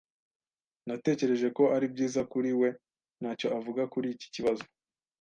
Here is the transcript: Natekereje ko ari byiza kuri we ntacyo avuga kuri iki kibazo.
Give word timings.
Natekereje 0.87 1.47
ko 1.57 1.63
ari 1.75 1.85
byiza 1.93 2.21
kuri 2.31 2.51
we 2.59 2.69
ntacyo 3.21 3.47
avuga 3.57 3.81
kuri 3.93 4.07
iki 4.15 4.27
kibazo. 4.35 4.65